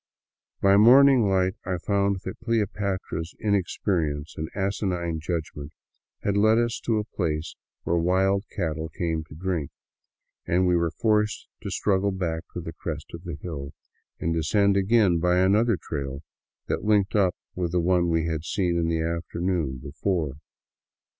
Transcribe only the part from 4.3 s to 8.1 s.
and asinine judgment had led us to a place where